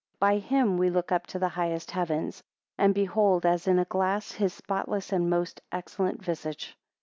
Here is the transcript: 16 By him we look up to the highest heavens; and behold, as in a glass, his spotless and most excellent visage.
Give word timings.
16 0.13 0.17
By 0.19 0.37
him 0.39 0.77
we 0.79 0.89
look 0.89 1.11
up 1.11 1.27
to 1.27 1.37
the 1.37 1.49
highest 1.49 1.91
heavens; 1.91 2.41
and 2.75 2.91
behold, 2.95 3.45
as 3.45 3.67
in 3.67 3.77
a 3.77 3.85
glass, 3.85 4.31
his 4.31 4.51
spotless 4.51 5.13
and 5.13 5.29
most 5.29 5.61
excellent 5.71 6.23
visage. 6.25 6.75